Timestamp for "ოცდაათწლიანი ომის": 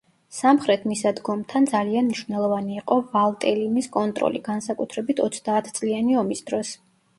5.29-6.45